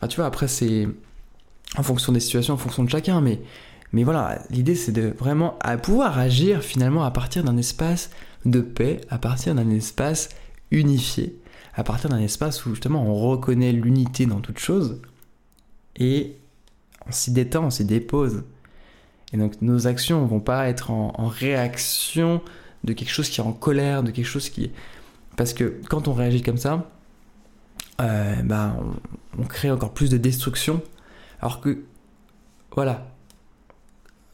Tu 0.08 0.16
vois, 0.16 0.26
après, 0.26 0.48
c'est 0.48 0.88
en 1.76 1.82
fonction 1.82 2.12
des 2.12 2.20
situations, 2.20 2.54
en 2.54 2.58
fonction 2.58 2.84
de 2.84 2.90
chacun, 2.90 3.20
mais, 3.20 3.40
mais 3.92 4.04
voilà, 4.04 4.42
l'idée 4.50 4.74
c'est 4.74 4.92
de 4.92 5.14
vraiment 5.18 5.58
pouvoir 5.82 6.18
agir 6.18 6.62
finalement 6.62 7.04
à 7.04 7.10
partir 7.10 7.44
d'un 7.44 7.56
espace 7.56 8.10
de 8.44 8.60
paix, 8.60 9.00
à 9.08 9.18
partir 9.18 9.54
d'un 9.54 9.70
espace 9.70 10.28
unifié, 10.70 11.38
à 11.74 11.84
partir 11.84 12.10
d'un 12.10 12.18
espace 12.18 12.66
où 12.66 12.70
justement 12.70 13.02
on 13.02 13.14
reconnaît 13.14 13.72
l'unité 13.72 14.26
dans 14.26 14.40
toute 14.40 14.58
chose 14.58 15.00
et 15.96 16.36
on 17.06 17.12
s'y 17.12 17.32
détend, 17.32 17.64
on 17.64 17.70
s'y 17.70 17.84
dépose. 17.84 18.42
Et 19.32 19.38
donc 19.38 19.60
nos 19.62 19.86
actions 19.86 20.24
vont 20.26 20.40
pas 20.40 20.68
être 20.68 20.90
en, 20.90 21.26
réaction 21.26 22.42
de 22.84 22.92
quelque 22.92 23.10
chose 23.10 23.30
qui 23.30 23.40
est 23.40 23.44
en 23.44 23.52
colère, 23.52 24.02
de 24.02 24.10
quelque 24.10 24.26
chose 24.26 24.50
qui... 24.50 24.70
Parce 25.36 25.54
que 25.54 25.80
quand 25.88 26.08
on 26.08 26.12
réagit 26.12 26.42
comme 26.42 26.58
ça, 26.58 26.90
euh, 28.00 28.34
bah, 28.42 28.76
on 29.38 29.44
crée 29.44 29.70
encore 29.70 29.94
plus 29.94 30.10
de 30.10 30.18
destruction 30.18 30.82
alors 31.42 31.60
que, 31.60 31.84
voilà, 32.74 33.06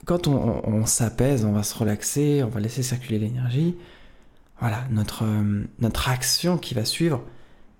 quand 0.05 0.29
on, 0.29 0.87
s'apaise, 0.87 1.45
on 1.45 1.53
va 1.53 1.63
se 1.63 1.77
relaxer, 1.77 2.43
on 2.43 2.49
va 2.49 2.61
laisser 2.61 2.83
circuler 2.83 3.19
l'énergie, 3.19 3.77
voilà, 4.61 4.85
notre, 4.91 5.25
euh, 5.25 5.67
action 6.07 6.59
qui 6.59 6.75
va 6.75 6.85
suivre 6.85 7.23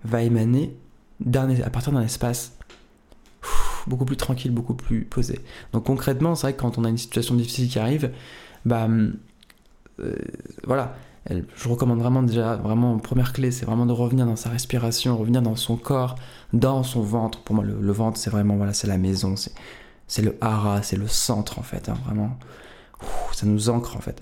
va 0.03 0.23
émaner 0.23 0.75
à 1.63 1.69
partir 1.69 1.91
d'un 1.93 2.01
espace 2.01 2.57
beaucoup 3.87 4.05
plus 4.05 4.17
tranquille, 4.17 4.51
beaucoup 4.51 4.73
plus 4.73 5.05
posé. 5.05 5.39
Donc 5.73 5.85
concrètement, 5.85 6.35
c'est 6.35 6.47
vrai 6.47 6.53
que 6.53 6.61
quand 6.61 6.77
on 6.77 6.83
a 6.83 6.89
une 6.89 6.97
situation 6.97 7.35
difficile 7.35 7.69
qui 7.69 7.79
arrive, 7.79 8.11
bah 8.65 8.87
euh, 8.87 10.15
voilà, 10.63 10.95
je 11.27 11.69
recommande 11.69 11.99
vraiment 11.99 12.23
déjà, 12.23 12.55
vraiment 12.55 12.97
première 12.97 13.33
clé, 13.33 13.51
c'est 13.51 13.65
vraiment 13.65 13.85
de 13.85 13.91
revenir 13.91 14.25
dans 14.25 14.35
sa 14.35 14.49
respiration, 14.49 15.17
revenir 15.17 15.41
dans 15.41 15.55
son 15.55 15.75
corps, 15.75 16.15
dans 16.53 16.83
son 16.83 17.01
ventre. 17.01 17.41
Pour 17.41 17.55
moi, 17.55 17.63
le, 17.63 17.91
ventre, 17.91 18.17
c'est 18.17 18.29
vraiment, 18.29 18.55
voilà, 18.55 18.73
c'est 18.73 18.87
la 18.87 18.97
maison, 18.97 19.35
c'est 20.07 20.21
le 20.21 20.37
hara, 20.41 20.81
c'est 20.81 20.97
le 20.97 21.07
centre 21.07 21.59
en 21.59 21.63
fait, 21.63 21.89
hein, 21.89 21.97
vraiment. 22.05 22.37
ça 23.33 23.45
nous 23.45 23.69
ancre 23.69 23.95
en 23.97 24.01
fait. 24.01 24.21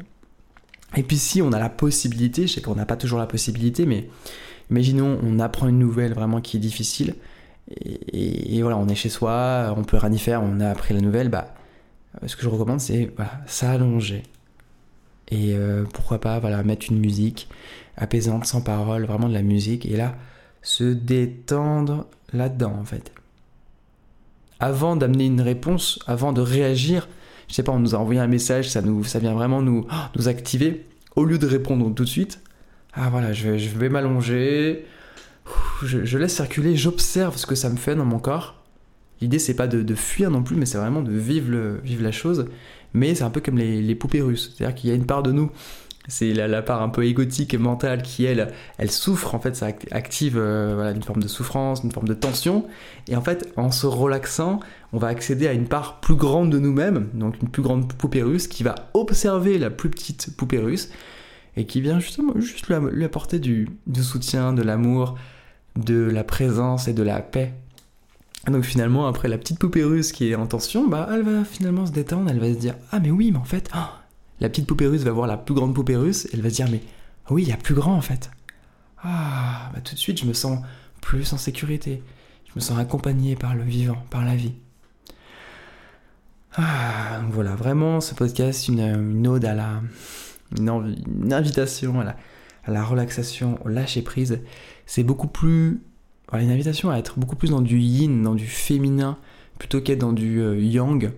Et 0.95 1.03
puis 1.03 1.17
si 1.17 1.41
on 1.41 1.51
a 1.51 1.59
la 1.59 1.69
possibilité, 1.69 2.47
je 2.47 2.55
sais 2.55 2.61
qu'on 2.61 2.75
n'a 2.75 2.85
pas 2.85 2.97
toujours 2.97 3.19
la 3.19 3.27
possibilité, 3.27 3.85
mais 3.85 4.09
imaginons 4.69 5.19
on 5.23 5.39
apprend 5.39 5.67
une 5.67 5.79
nouvelle 5.79 6.13
vraiment 6.13 6.41
qui 6.41 6.57
est 6.57 6.61
difficile, 6.61 7.15
et, 7.69 8.61
voilà, 8.61 8.77
on 8.77 8.87
est 8.87 8.95
chez 8.95 9.09
soi, 9.09 9.73
on 9.75 9.83
peut 9.83 9.97
rien 9.97 10.11
y 10.13 10.19
faire, 10.19 10.41
on 10.41 10.61
a 10.61 10.69
appris 10.69 10.93
la 10.93 11.01
nouvelle, 11.01 11.27
bah, 11.29 11.53
ce 12.25 12.35
que 12.37 12.43
je 12.43 12.49
recommande 12.49 12.79
c'est 12.79 13.11
voilà, 13.15 13.31
s'allonger. 13.45 14.23
Et 15.29 15.53
euh, 15.55 15.83
pourquoi 15.93 16.19
pas 16.19 16.39
voilà, 16.39 16.63
mettre 16.63 16.87
une 16.89 16.99
musique 16.99 17.49
apaisante, 17.97 18.45
sans 18.45 18.61
parole, 18.61 19.05
vraiment 19.05 19.27
de 19.27 19.33
la 19.33 19.41
musique, 19.41 19.85
et 19.85 19.97
là, 19.97 20.15
se 20.61 20.83
détendre 20.83 22.07
là-dedans 22.33 22.75
en 22.79 22.85
fait. 22.85 23.11
Avant 24.59 24.95
d'amener 24.95 25.25
une 25.25 25.41
réponse, 25.41 25.99
avant 26.07 26.33
de 26.33 26.41
réagir, 26.41 27.07
je 27.47 27.53
sais 27.53 27.63
pas, 27.63 27.71
on 27.71 27.79
nous 27.79 27.95
a 27.95 27.97
envoyé 27.97 28.19
un 28.19 28.27
message, 28.27 28.69
ça, 28.69 28.81
nous, 28.81 29.03
ça 29.03 29.19
vient 29.19 29.33
vraiment 29.33 29.61
nous, 29.61 29.87
nous 30.15 30.27
activer. 30.27 30.85
Au 31.15 31.25
lieu 31.25 31.37
de 31.37 31.47
répondre 31.47 31.93
tout 31.93 32.03
de 32.03 32.09
suite, 32.09 32.41
ah 32.93 33.09
voilà, 33.09 33.33
je 33.33 33.49
vais, 33.49 33.59
je 33.59 33.75
vais 33.77 33.89
m'allonger, 33.89 34.85
je, 35.83 36.17
laisse 36.17 36.35
circuler, 36.35 36.75
j'observe 36.75 37.37
ce 37.37 37.45
que 37.45 37.55
ça 37.55 37.69
me 37.69 37.77
fait 37.77 37.95
dans 37.95 38.05
mon 38.05 38.19
corps. 38.19 38.55
L'idée 39.21 39.39
c'est 39.39 39.55
pas 39.55 39.67
de, 39.67 39.95
fuir 39.95 40.29
non 40.29 40.43
plus, 40.43 40.55
mais 40.55 40.65
c'est 40.65 40.77
vraiment 40.77 41.01
de 41.01 41.11
vivre, 41.11 41.49
le, 41.49 41.79
vivre 41.83 42.03
la 42.03 42.11
chose. 42.11 42.47
Mais 42.93 43.15
c'est 43.15 43.23
un 43.23 43.29
peu 43.29 43.41
comme 43.41 43.57
les, 43.57 43.81
les 43.81 43.95
poupées 43.95 44.21
russes, 44.21 44.53
c'est-à-dire 44.55 44.75
qu'il 44.75 44.89
y 44.89 44.93
a 44.93 44.95
une 44.95 45.05
part 45.05 45.23
de 45.23 45.31
nous 45.31 45.51
c'est 46.07 46.33
la, 46.33 46.61
part 46.61 46.81
un 46.81 46.89
peu 46.89 47.05
égotique 47.05 47.53
et 47.53 47.57
mentale 47.57 48.01
qui, 48.01 48.23
elle, 48.23 48.53
elle 48.77 48.91
souffre, 48.91 49.35
en 49.35 49.39
fait, 49.39 49.55
ça 49.55 49.67
active 49.91 50.37
euh, 50.37 50.93
une 50.93 51.03
forme 51.03 51.21
de 51.21 51.27
souffrance, 51.27 51.83
une 51.83 51.91
forme 51.91 52.07
de 52.07 52.13
tension. 52.13 52.65
Et 53.09 53.15
en 53.15 53.21
fait, 53.21 53.51
en 53.57 53.71
se 53.71 53.87
relaxant, 53.87 54.61
on 54.93 54.99
va 54.99 55.07
accéder 55.07 55.47
à 55.47 55.53
une 55.53 55.67
part 55.67 55.99
plus 55.99 56.15
grande 56.15 56.49
de 56.49 56.59
nous-mêmes, 56.59 57.09
donc 57.13 57.41
une 57.41 57.49
plus 57.49 57.61
grande 57.61 57.91
poupée 57.93 58.23
russe 58.23 58.47
qui 58.47 58.63
va 58.63 58.75
observer 58.93 59.57
la 59.57 59.69
plus 59.69 59.89
petite 59.89 60.35
poupée 60.37 60.59
russe 60.59 60.89
et 61.57 61.65
qui 61.65 61.81
vient 61.81 61.99
justement 61.99 62.33
juste 62.39 62.67
lui, 62.69 63.03
apporter 63.03 63.39
du, 63.39 63.67
du 63.85 64.03
soutien, 64.03 64.53
de 64.53 64.61
l'amour, 64.61 65.15
de 65.75 66.09
la 66.09 66.23
présence 66.23 66.87
et 66.87 66.93
de 66.93 67.03
la 67.03 67.19
paix. 67.19 67.53
Donc 68.47 68.63
finalement, 68.63 69.07
après 69.07 69.27
la 69.27 69.37
petite 69.37 69.59
poupée 69.59 69.83
russe 69.83 70.11
qui 70.11 70.29
est 70.29 70.35
en 70.35 70.47
tension, 70.47 70.87
bah, 70.87 71.09
elle 71.11 71.23
va 71.23 71.43
finalement 71.43 71.85
se 71.85 71.91
détendre, 71.91 72.29
elle 72.29 72.39
va 72.39 72.47
se 72.53 72.57
dire 72.57 72.75
Ah, 72.91 72.99
mais 72.99 73.11
oui, 73.11 73.31
mais 73.31 73.37
en 73.37 73.43
fait, 73.43 73.69
oh, 73.75 73.79
la 74.39 74.49
petite 74.49 74.67
poupée 74.67 74.87
russe 74.87 75.03
va 75.03 75.11
voir 75.11 75.27
la 75.27 75.37
plus 75.37 75.55
grande 75.55 75.73
poupée 75.73 75.95
russe 75.95 76.27
elle 76.33 76.41
va 76.41 76.49
se 76.49 76.55
dire 76.55 76.69
mais 76.69 76.81
oui, 77.29 77.43
il 77.43 77.49
y 77.49 77.51
a 77.51 77.57
plus 77.57 77.75
grand 77.75 77.93
en 77.95 78.01
fait. 78.01 78.31
Ah, 79.03 79.69
bah 79.73 79.81
tout 79.81 79.93
de 79.93 79.99
suite 79.99 80.19
je 80.19 80.25
me 80.25 80.33
sens 80.33 80.59
plus 81.01 81.33
en 81.33 81.37
sécurité. 81.37 82.01
Je 82.45 82.51
me 82.55 82.61
sens 82.61 82.79
accompagné 82.79 83.35
par 83.35 83.55
le 83.55 83.63
vivant, 83.63 84.01
par 84.09 84.23
la 84.23 84.35
vie. 84.35 84.53
Ah, 86.55 87.19
donc 87.21 87.31
voilà, 87.31 87.55
vraiment 87.55 88.01
ce 88.01 88.15
podcast, 88.15 88.67
une, 88.67 88.79
une 88.79 89.27
ode 89.27 89.45
à 89.45 89.53
la. 89.53 89.81
Une, 90.57 91.33
invitation 91.33 91.99
à 91.99 92.05
la, 92.05 92.15
à 92.63 92.71
la 92.71 92.83
relaxation, 92.83 93.59
au 93.65 93.67
lâcher 93.67 94.01
prise. 94.01 94.39
C'est 94.85 95.03
beaucoup 95.03 95.27
plus. 95.27 95.81
Voilà, 96.29 96.43
une 96.43 96.51
invitation 96.51 96.89
à 96.89 96.97
être 96.97 97.17
beaucoup 97.17 97.35
plus 97.35 97.51
dans 97.51 97.61
du 97.61 97.79
yin, 97.79 98.21
dans 98.21 98.35
du 98.35 98.47
féminin, 98.47 99.17
plutôt 99.59 99.81
qu'être 99.81 99.99
dans 99.99 100.13
du 100.13 100.41
euh, 100.41 100.59
yang. 100.59 101.11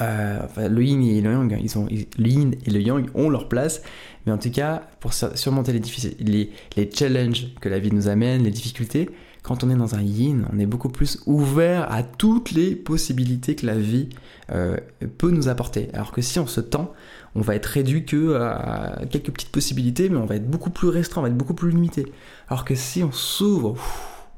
Euh, 0.00 0.40
le 0.56 0.82
yin 0.82 1.02
et 1.02 1.20
le 1.20 1.30
yang, 1.30 1.58
ils 1.62 1.78
ont, 1.78 1.86
le 1.86 2.28
yin 2.28 2.54
et 2.66 2.70
le 2.70 2.80
yang 2.80 3.06
ont 3.14 3.28
leur 3.28 3.48
place, 3.48 3.82
mais 4.24 4.32
en 4.32 4.38
tout 4.38 4.50
cas, 4.50 4.88
pour 5.00 5.12
surmonter 5.12 5.72
les, 5.72 5.82
les, 6.20 6.50
les 6.76 6.90
challenges 6.90 7.54
que 7.60 7.68
la 7.68 7.78
vie 7.78 7.92
nous 7.92 8.08
amène, 8.08 8.42
les 8.42 8.50
difficultés, 8.50 9.10
quand 9.42 9.64
on 9.64 9.70
est 9.70 9.76
dans 9.76 9.94
un 9.94 10.02
yin, 10.02 10.46
on 10.52 10.58
est 10.58 10.66
beaucoup 10.66 10.88
plus 10.88 11.20
ouvert 11.26 11.90
à 11.90 12.02
toutes 12.02 12.52
les 12.52 12.76
possibilités 12.76 13.56
que 13.56 13.66
la 13.66 13.76
vie 13.76 14.08
euh, 14.50 14.76
peut 15.18 15.30
nous 15.30 15.48
apporter. 15.48 15.88
Alors 15.92 16.12
que 16.12 16.22
si 16.22 16.38
on 16.38 16.46
se 16.46 16.60
tend, 16.60 16.92
on 17.34 17.40
va 17.40 17.54
être 17.54 17.66
réduit 17.66 18.04
que 18.04 18.34
à 18.34 19.00
quelques 19.10 19.30
petites 19.30 19.52
possibilités, 19.52 20.08
mais 20.08 20.16
on 20.16 20.26
va 20.26 20.36
être 20.36 20.50
beaucoup 20.50 20.70
plus 20.70 20.88
restreint, 20.88 21.20
on 21.20 21.24
va 21.24 21.28
être 21.28 21.36
beaucoup 21.36 21.54
plus 21.54 21.70
limité. 21.70 22.12
Alors 22.48 22.64
que 22.64 22.74
si 22.74 23.02
on 23.02 23.12
s'ouvre, 23.12 23.76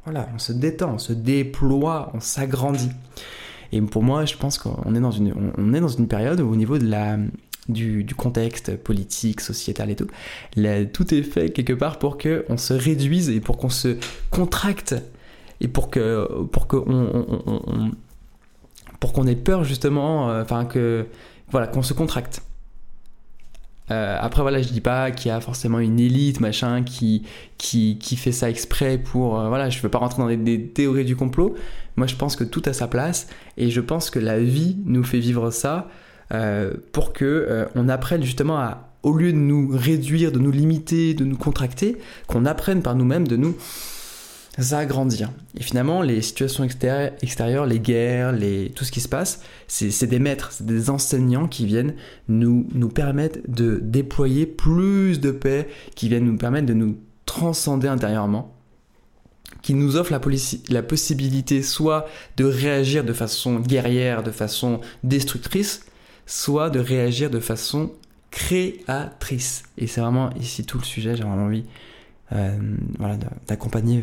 voilà, 0.05 0.29
on 0.35 0.39
se 0.39 0.53
détend, 0.53 0.95
on 0.95 0.99
se 0.99 1.13
déploie, 1.13 2.11
on 2.15 2.21
s'agrandit. 2.21 2.91
Et 3.73 3.81
pour 3.81 4.03
moi, 4.03 4.25
je 4.25 4.37
pense 4.37 4.59
qu'on 4.59 4.95
est 4.95 5.01
dans 5.01 5.11
une, 5.11 5.35
on 5.59 5.75
est 5.75 5.81
dans 5.81 5.89
une 5.89 6.07
période 6.07 6.41
où 6.41 6.53
au 6.53 6.57
niveau 6.57 6.79
de 6.79 6.87
la, 6.87 7.19
du, 7.69 8.07
contexte 8.17 8.77
politique, 8.77 9.41
sociétal 9.41 9.91
et 9.91 9.97
tout, 9.97 10.07
tout 10.93 11.15
est 11.15 11.23
fait 11.23 11.51
quelque 11.51 11.73
part 11.73 11.99
pour 11.99 12.19
qu'on 12.19 12.57
se 12.57 12.75
réduise 12.75 13.31
et 13.31 13.41
pour 13.41 13.57
qu'on 13.57 13.71
se 13.71 13.97
contracte 14.31 14.95
et 15.61 15.69
pour 15.69 15.91
que 15.91 16.29
pour 16.53 16.67
qu'on 16.67 17.93
pour 19.01 19.13
qu'on 19.13 19.27
ait 19.27 19.37
peur 19.37 19.65
justement, 19.65 20.31
euh, 20.31 20.43
enfin 20.43 20.65
que 20.65 21.07
voilà 21.51 21.67
qu'on 21.67 21.83
se 21.83 21.93
contracte. 21.93 22.43
Euh, 23.91 24.17
après 24.19 24.41
voilà, 24.41 24.63
je 24.63 24.69
dis 24.69 24.81
pas 24.81 25.11
qu'il 25.11 25.29
y 25.29 25.31
a 25.31 25.41
forcément 25.41 25.79
une 25.79 26.01
élite 26.01 26.41
machin 26.41 26.83
qui 26.83 27.25
qui, 27.59 27.99
qui 27.99 28.17
fait 28.17 28.33
ça 28.33 28.49
exprès 28.49 28.97
pour 28.97 29.39
euh, 29.39 29.49
voilà, 29.49 29.69
je 29.69 29.81
veux 29.81 29.91
pas 29.91 29.99
rentrer 29.99 30.23
dans 30.23 30.45
des, 30.45 30.69
théories 30.69 31.05
du 31.05 31.17
complot. 31.17 31.55
Moi, 31.97 32.07
je 32.07 32.17
pense 32.17 32.35
que 32.35 32.45
tout 32.45 32.63
a 32.67 32.73
sa 32.73 32.89
place 32.89 33.29
et 33.57 33.71
je 33.71 33.81
pense 33.81 34.11
que 34.11 34.19
la 34.19 34.39
vie 34.39 34.79
nous 34.85 35.05
fait 35.05 35.19
vivre 35.19 35.51
ça 35.51 35.89
euh, 36.33 36.73
pour 36.93 37.13
que 37.13 37.69
on 37.75 37.89
apprenne 37.89 38.23
justement 38.23 38.59
à 38.59 38.91
au 39.03 39.13
lieu 39.13 39.33
de 39.33 39.39
nous 39.39 39.69
réduire, 39.71 40.33
de 40.33 40.39
nous 40.39 40.51
limiter, 40.51 41.13
de 41.13 41.27
nous 41.27 41.37
contracter, 41.37 41.99
qu'on 42.27 42.47
apprenne 42.47 42.81
par 42.81 42.95
nous-mêmes 42.95 43.29
de 43.29 43.37
nous 43.37 43.55
agrandir. 44.73 45.31
Et 45.59 45.63
finalement, 45.63 46.03
les 46.03 46.23
situations 46.23 46.65
extérieures, 46.65 47.67
les 47.67 47.81
guerres, 47.81 48.33
les, 48.33 48.71
tout 48.71 48.85
ce 48.85 48.93
qui 48.93 49.01
se 49.01 49.09
passe, 49.09 49.43
c'est 49.67 50.07
des 50.07 50.19
maîtres, 50.19 50.53
c'est 50.53 50.67
des 50.67 50.91
enseignants 50.91 51.49
qui 51.49 51.67
viennent 51.67 51.95
nous, 52.29 52.67
nous 52.73 52.89
permettre 52.89 53.41
de 53.49 53.81
déployer 53.83 54.47
plus 54.47 55.21
de 55.21 55.31
paix, 55.31 55.69
qui 55.95 56.09
viennent 56.09 56.25
nous 56.25 56.37
permettre 56.37 56.67
de 56.67 56.75
nous 56.75 56.97
transcender 57.27 57.89
intérieurement, 57.89 58.55
qui 59.63 59.75
nous 59.75 59.97
offrent 59.97 60.13
la, 60.69 60.83
possibilité 60.83 61.63
soit 61.63 62.07
de 62.37 62.45
réagir 62.45 63.03
de 63.03 63.13
façon 63.13 63.61
guerrière, 63.61 64.23
de 64.23 64.31
façon 64.31 64.81
destructrice, 65.03 65.87
soit 66.27 66.71
de 66.71 66.79
réagir 66.79 67.31
de 67.31 67.41
façon 67.41 67.91
créatrice. 68.31 69.65
Et 69.79 69.87
c'est 69.87 70.01
vraiment 70.01 70.31
ici 70.35 70.65
tout 70.65 70.79
le 70.79 70.85
sujet, 70.85 71.17
j'ai 71.17 71.25
vraiment 71.25 71.45
envie 71.45 71.65
euh, 72.33 72.59
voilà, 72.99 73.17
d'accompagner 73.47 74.03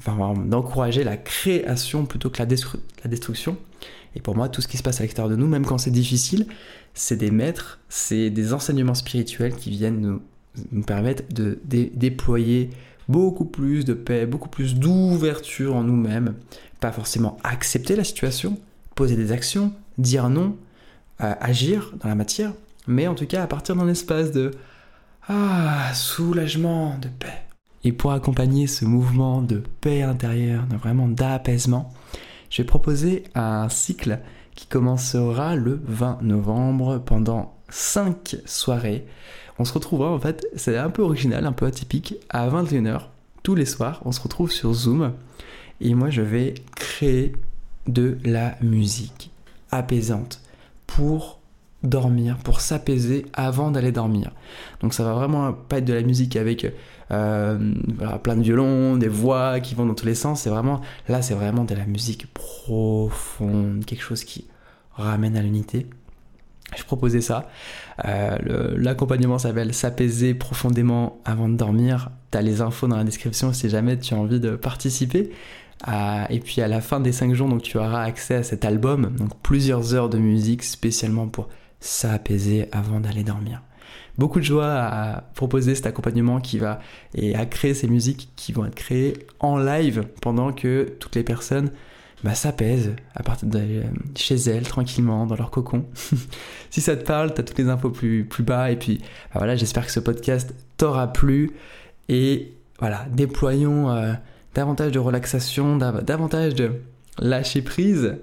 enfin, 0.00 0.34
d'encourager 0.34 1.04
la 1.04 1.16
création 1.16 2.06
plutôt 2.06 2.30
que 2.30 2.38
la, 2.38 2.46
destruction. 2.46 3.56
Et 4.16 4.20
pour 4.20 4.34
moi, 4.34 4.48
tout 4.48 4.60
ce 4.60 4.68
qui 4.68 4.76
se 4.76 4.82
passe 4.82 5.00
à 5.00 5.02
l'extérieur 5.02 5.30
de 5.30 5.36
nous, 5.36 5.46
même 5.46 5.64
quand 5.64 5.78
c'est 5.78 5.90
difficile, 5.90 6.46
c'est 6.94 7.16
des 7.16 7.30
maîtres, 7.30 7.80
c'est 7.88 8.30
des 8.30 8.52
enseignements 8.52 8.94
spirituels 8.94 9.54
qui 9.54 9.70
viennent 9.70 10.00
nous, 10.00 10.22
nous 10.72 10.82
permettre 10.82 11.22
de, 11.32 11.58
déployer 11.64 12.70
beaucoup 13.08 13.44
plus 13.44 13.84
de 13.84 13.94
paix, 13.94 14.26
beaucoup 14.26 14.48
plus 14.48 14.74
d'ouverture 14.74 15.76
en 15.76 15.84
nous-mêmes. 15.84 16.34
Pas 16.80 16.92
forcément 16.92 17.36
accepter 17.44 17.94
la 17.94 18.04
situation, 18.04 18.58
poser 18.94 19.16
des 19.16 19.32
actions, 19.32 19.72
dire 19.98 20.28
non, 20.28 20.56
euh, 21.20 21.34
agir 21.40 21.92
dans 22.00 22.08
la 22.08 22.14
matière, 22.14 22.52
mais 22.86 23.06
en 23.06 23.14
tout 23.14 23.26
cas 23.26 23.42
à 23.42 23.46
partir 23.46 23.76
d'un 23.76 23.88
espace 23.88 24.32
de 24.32 24.52
ah, 25.28 25.92
soulagement, 25.94 26.98
de 26.98 27.08
paix. 27.08 27.49
Et 27.84 27.92
pour 27.92 28.12
accompagner 28.12 28.66
ce 28.66 28.84
mouvement 28.84 29.40
de 29.40 29.62
paix 29.80 30.02
intérieure, 30.02 30.64
de 30.66 30.76
vraiment 30.76 31.08
d'apaisement, 31.08 31.92
je 32.50 32.62
vais 32.62 32.66
proposer 32.66 33.24
un 33.34 33.68
cycle 33.68 34.20
qui 34.54 34.66
commencera 34.66 35.56
le 35.56 35.80
20 35.84 36.22
novembre 36.22 36.98
pendant 36.98 37.54
5 37.70 38.36
soirées. 38.44 39.06
On 39.58 39.64
se 39.64 39.72
retrouvera 39.72 40.10
en 40.10 40.18
fait, 40.18 40.46
c'est 40.56 40.76
un 40.76 40.90
peu 40.90 41.02
original, 41.02 41.46
un 41.46 41.52
peu 41.52 41.66
atypique, 41.66 42.16
à 42.28 42.48
21h 42.48 43.02
tous 43.42 43.54
les 43.54 43.64
soirs. 43.64 44.02
On 44.04 44.12
se 44.12 44.20
retrouve 44.20 44.50
sur 44.50 44.72
Zoom 44.72 45.14
et 45.80 45.94
moi 45.94 46.10
je 46.10 46.22
vais 46.22 46.54
créer 46.74 47.32
de 47.86 48.18
la 48.24 48.56
musique 48.60 49.30
apaisante 49.70 50.42
pour 50.86 51.40
dormir, 51.82 52.36
pour 52.38 52.60
s'apaiser 52.60 53.24
avant 53.32 53.70
d'aller 53.70 53.92
dormir. 53.92 54.32
Donc 54.80 54.92
ça 54.92 55.04
va 55.04 55.14
vraiment 55.14 55.52
pas 55.52 55.78
être 55.78 55.86
de 55.86 55.94
la 55.94 56.02
musique 56.02 56.36
avec 56.36 56.66
euh, 57.10 57.58
plein 58.22 58.36
de 58.36 58.42
violons, 58.42 58.96
des 58.96 59.08
voix 59.08 59.60
qui 59.60 59.74
vont 59.74 59.86
dans 59.86 59.94
tous 59.94 60.06
les 60.06 60.14
sens. 60.14 60.42
C'est 60.42 60.50
vraiment 60.50 60.80
là, 61.08 61.22
c'est 61.22 61.34
vraiment 61.34 61.64
de 61.64 61.74
la 61.74 61.86
musique 61.86 62.32
profonde, 62.32 63.84
quelque 63.84 64.02
chose 64.02 64.24
qui 64.24 64.46
ramène 64.92 65.36
à 65.36 65.42
l'unité. 65.42 65.86
Je 66.76 66.84
proposais 66.84 67.20
ça. 67.20 67.48
Euh, 68.04 68.74
l'accompagnement 68.76 69.38
s'appelle 69.38 69.74
S'apaiser 69.74 70.34
profondément 70.34 71.20
avant 71.24 71.48
de 71.48 71.56
dormir. 71.56 72.10
Tu 72.30 72.38
as 72.38 72.42
les 72.42 72.60
infos 72.60 72.86
dans 72.86 72.96
la 72.96 73.04
description 73.04 73.52
si 73.52 73.68
jamais 73.68 73.98
tu 73.98 74.14
as 74.14 74.16
envie 74.16 74.38
de 74.38 74.54
participer. 74.54 75.30
Et 76.28 76.40
puis 76.40 76.60
à 76.60 76.68
la 76.68 76.80
fin 76.80 77.00
des 77.00 77.10
5 77.10 77.34
jours, 77.34 77.48
donc, 77.48 77.62
tu 77.62 77.78
auras 77.78 78.02
accès 78.02 78.36
à 78.36 78.42
cet 78.42 78.64
album, 78.64 79.14
donc 79.16 79.30
plusieurs 79.42 79.94
heures 79.94 80.10
de 80.10 80.18
musique 80.18 80.62
spécialement 80.62 81.26
pour 81.26 81.48
s'apaiser 81.80 82.68
avant 82.70 83.00
d'aller 83.00 83.24
dormir. 83.24 83.62
Beaucoup 84.20 84.38
de 84.38 84.44
joie 84.44 84.70
à 84.70 85.22
proposer 85.34 85.74
cet 85.74 85.86
accompagnement 85.86 86.42
qui 86.42 86.58
va 86.58 86.80
et 87.14 87.34
à 87.34 87.46
créer 87.46 87.72
ces 87.72 87.88
musiques 87.88 88.28
qui 88.36 88.52
vont 88.52 88.66
être 88.66 88.74
créées 88.74 89.14
en 89.38 89.56
live 89.56 90.04
pendant 90.20 90.52
que 90.52 90.94
toutes 91.00 91.16
les 91.16 91.22
personnes 91.22 91.70
bah, 92.22 92.34
s'apaisent 92.34 92.92
à 93.14 93.22
partir 93.22 93.48
de 93.48 93.58
euh, 93.58 93.82
chez 94.14 94.34
elles, 94.34 94.68
tranquillement, 94.68 95.24
dans 95.24 95.36
leur 95.36 95.50
cocon. 95.50 95.86
si 96.70 96.82
ça 96.82 96.98
te 96.98 97.02
parle, 97.06 97.32
tu 97.32 97.40
as 97.40 97.44
toutes 97.44 97.56
les 97.56 97.70
infos 97.70 97.88
plus, 97.88 98.26
plus 98.26 98.42
bas. 98.42 98.70
Et 98.70 98.76
puis 98.76 98.98
bah, 98.98 99.36
voilà, 99.38 99.56
j'espère 99.56 99.86
que 99.86 99.92
ce 99.92 100.00
podcast 100.00 100.54
t'aura 100.76 101.10
plu. 101.10 101.52
Et 102.10 102.52
voilà, 102.78 103.06
déployons 103.10 103.88
euh, 103.88 104.12
davantage 104.54 104.92
de 104.92 104.98
relaxation, 104.98 105.78
davantage 105.78 106.54
de 106.54 106.72
lâcher 107.18 107.62
prise. 107.62 108.16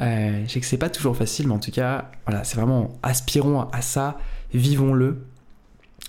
Euh, 0.00 0.42
je 0.44 0.50
sais 0.50 0.58
que 0.58 0.66
c'est 0.66 0.76
pas 0.76 0.90
toujours 0.90 1.16
facile, 1.16 1.46
mais 1.46 1.54
en 1.54 1.60
tout 1.60 1.70
cas, 1.70 2.10
voilà, 2.26 2.42
c'est 2.42 2.56
vraiment 2.56 2.98
aspirons 3.04 3.68
à 3.70 3.80
ça, 3.80 4.18
vivons-le, 4.52 5.22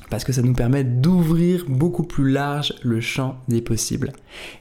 parce 0.10 0.24
que 0.24 0.32
ça 0.32 0.42
nous 0.42 0.54
permet 0.54 0.84
d'ouvrir 0.84 1.66
beaucoup 1.68 2.04
plus 2.04 2.30
large 2.32 2.74
le 2.84 3.02
champ 3.02 3.40
des 3.48 3.62
possibles. 3.62 4.14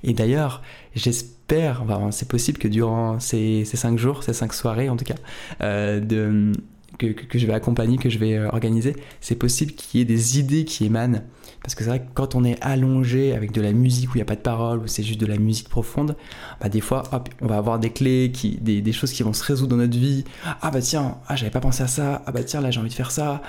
Et 0.02 0.12
d'ailleurs, 0.12 0.62
j'espère, 0.95 1.85
c'est 2.11 2.28
possible 2.28 2.59
que 2.59 2.69
durant 2.69 3.21
ces, 3.21 3.64
cinq 3.64 3.99
jours, 3.99 4.23
ces 4.23 4.33
cinq 4.33 4.52
soirées 4.52 4.88
en 4.88 4.97
tout 4.97 5.05
cas, 5.05 5.14
euh, 5.61 6.00
de, 6.00 6.52
que, 6.99 7.38
je 7.38 7.47
vais 7.47 7.53
accompagner, 7.53 7.99
que 7.99 8.11
je 8.11 8.19
vais 8.19 8.35
euh, 8.35 8.49
organiser, 8.49 8.97
c'est 9.21 9.35
possible 9.35 9.73
qu'il 9.73 10.00
y 10.00 10.03
ait 10.03 10.07
des 10.07 10.38
idées 10.38 10.65
qui 10.65 10.85
émanent. 10.85 11.23
Parce 11.62 11.75
que 11.75 11.83
c'est 11.83 11.91
vrai 11.91 12.00
que 12.00 12.11
quand 12.15 12.35
on 12.35 12.45
est 12.45 12.62
allongé 12.62 13.35
avec 13.35 13.53
de 13.53 13.61
la 13.61 13.73
musique 13.73 14.11
où 14.11 14.12
il 14.15 14.19
n'y 14.19 14.23
a 14.23 14.26
pas 14.26 14.37
de 14.37 14.41
parole, 14.41 14.79
où 14.79 14.87
c'est 14.87 15.03
juste 15.03 15.21
de 15.21 15.26
la 15.26 15.37
musique 15.37 15.69
profonde, 15.69 16.17
bah 16.61 16.69
des 16.69 16.81
fois, 16.81 17.03
hop, 17.12 17.29
on 17.41 17.47
va 17.47 17.57
avoir 17.57 17.79
des 17.79 17.91
clés, 17.91 18.31
qui, 18.33 18.57
des, 18.57 18.83
des, 18.83 18.93
choses 18.93 19.12
qui 19.12 19.23
vont 19.23 19.33
se 19.33 19.43
résoudre 19.43 19.71
dans 19.71 19.76
notre 19.76 19.99
vie. 19.99 20.25
Ah 20.62 20.71
bah 20.71 20.81
tiens, 20.81 21.19
ah, 21.26 21.37
j'avais 21.37 21.50
pas 21.50 21.61
pensé 21.61 21.83
à 21.83 21.88
ça. 21.88 22.23
Ah 22.26 22.33
bah 22.33 22.45
tiens, 22.45 22.61
là 22.61 22.71
j'ai 22.71 22.81
envie 22.81 22.91
de 22.91 22.95
faire 22.95 23.11
ça. 23.11 23.43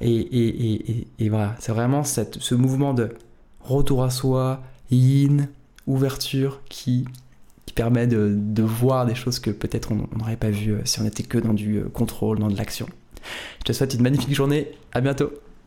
Et, 0.00 0.14
et, 0.14 0.72
et, 0.90 1.06
et 1.18 1.28
voilà, 1.28 1.56
c'est 1.58 1.72
vraiment 1.72 2.04
cette, 2.04 2.38
ce 2.38 2.54
mouvement 2.54 2.94
de 2.94 3.14
retour 3.60 4.04
à 4.04 4.10
soi, 4.10 4.62
yin, 4.90 5.48
ouverture 5.86 6.60
qui 6.68 7.06
permet 7.74 8.06
de, 8.06 8.62
voir 8.62 9.06
des 9.06 9.14
choses 9.14 9.38
que 9.38 9.50
peut-être 9.50 9.92
on 9.92 10.06
n'aurait 10.16 10.36
pas 10.36 10.50
vues 10.50 10.74
euh, 10.74 10.80
si 10.84 11.00
on 11.00 11.06
était 11.06 11.22
que 11.22 11.38
dans 11.38 11.52
du 11.52 11.78
euh, 11.78 11.88
contrôle, 11.92 12.38
dans 12.38 12.48
de 12.48 12.56
l'action. 12.56 12.86
Je 13.60 13.64
te 13.64 13.72
souhaite 13.72 13.94
une 13.94 14.02
magnifique 14.02 14.34
journée, 14.34 14.72
à 14.92 15.00
bientôt 15.00 15.30